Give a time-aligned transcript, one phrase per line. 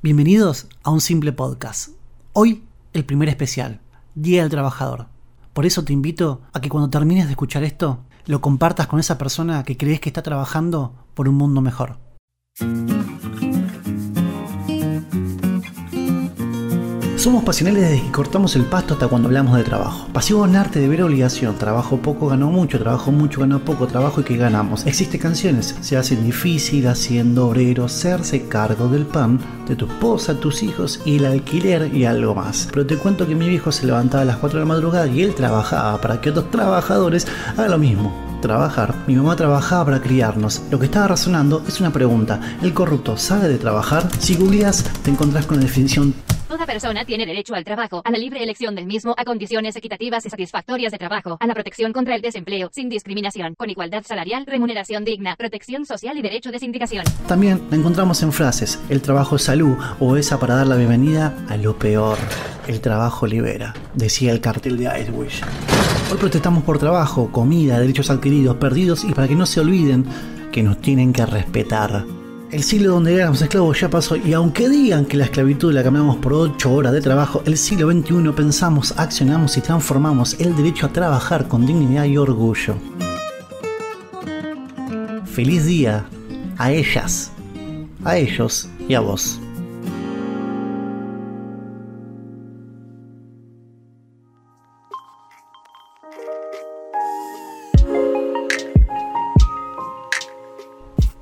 [0.00, 1.88] Bienvenidos a un simple podcast.
[2.32, 3.80] Hoy el primer especial,
[4.14, 5.08] Día del Trabajador.
[5.52, 9.18] Por eso te invito a que cuando termines de escuchar esto, lo compartas con esa
[9.18, 11.98] persona que crees que está trabajando por un mundo mejor.
[17.18, 20.06] Somos pasionales desde que cortamos el pasto hasta cuando hablamos de trabajo.
[20.12, 21.56] Pasivo en arte de ver obligación.
[21.58, 22.78] Trabajo poco, gano mucho.
[22.78, 23.88] Trabajo mucho, gano poco.
[23.88, 24.86] Trabajo y que ganamos.
[24.86, 25.74] Existen canciones.
[25.80, 27.86] Se hacen difícil haciendo obrero.
[27.86, 32.68] Hacerse cargo del pan de tu esposa, tus hijos y el alquiler y algo más.
[32.70, 35.22] Pero te cuento que mi viejo se levantaba a las 4 de la madrugada y
[35.22, 37.26] él trabajaba para que otros trabajadores
[37.56, 38.94] hagan lo mismo trabajar.
[39.08, 40.62] Mi mamá trabajaba para criarnos.
[40.70, 42.40] Lo que estaba razonando es una pregunta.
[42.62, 44.08] ¿El corrupto sabe de trabajar?
[44.20, 46.14] Si googleas, te encontrás con la definición
[46.48, 50.24] Toda persona tiene derecho al trabajo, a la libre elección del mismo, a condiciones equitativas
[50.24, 54.46] y satisfactorias de trabajo, a la protección contra el desempleo, sin discriminación, con igualdad salarial,
[54.46, 57.04] remuneración digna, protección social y derecho de sindicación.
[57.26, 61.58] También encontramos en frases, el trabajo es salud o esa para dar la bienvenida a
[61.58, 62.16] lo peor.
[62.66, 65.42] El trabajo libera, decía el cartel de Icewish.
[66.10, 70.06] Hoy protestamos por trabajo, comida, derechos adquiridos, perdidos y para que no se olviden
[70.50, 72.06] que nos tienen que respetar.
[72.50, 76.16] El siglo donde éramos esclavos ya pasó y aunque digan que la esclavitud la cambiamos
[76.16, 80.88] por 8 horas de trabajo, el siglo XXI pensamos, accionamos y transformamos el derecho a
[80.92, 82.76] trabajar con dignidad y orgullo.
[85.26, 86.06] Feliz día
[86.56, 87.32] a ellas,
[88.02, 89.38] a ellos y a vos.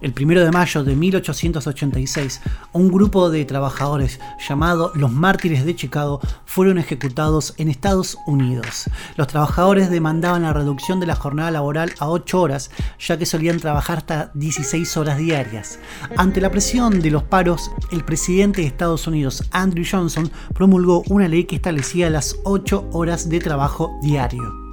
[0.00, 2.41] El primero de mayo de 1886,
[2.72, 8.91] un grupo de trabajadores llamado los Mártires de Chicago fueron ejecutados en Estados Unidos.
[9.16, 13.58] Los trabajadores demandaban la reducción de la jornada laboral a 8 horas, ya que solían
[13.58, 15.78] trabajar hasta 16 horas diarias.
[16.16, 21.28] Ante la presión de los paros, el presidente de Estados Unidos, Andrew Johnson, promulgó una
[21.28, 24.66] ley que establecía las 8 horas de trabajo diario.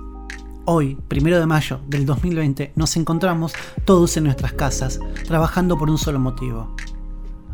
[0.66, 3.52] Hoy, primero de mayo del 2020, nos encontramos
[3.84, 4.98] todos en nuestras casas,
[5.28, 6.74] trabajando por un solo motivo,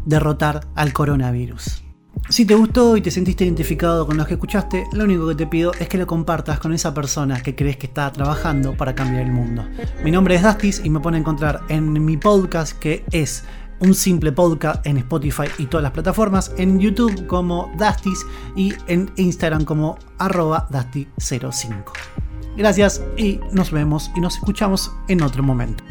[0.06, 1.82] derrotar al coronavirus.
[2.30, 5.48] Si te gustó y te sentiste identificado con lo que escuchaste, lo único que te
[5.48, 9.24] pido es que lo compartas con esa persona que crees que está trabajando para cambiar
[9.24, 9.66] el mundo.
[10.04, 13.44] Mi nombre es Dastis y me a encontrar en mi podcast que es
[13.80, 18.24] un simple podcast en Spotify y todas las plataformas, en YouTube como Dastis
[18.56, 22.29] y en Instagram como arroba Dasti05.
[22.60, 25.82] Gracias y nos vemos y nos escuchamos en otro momento.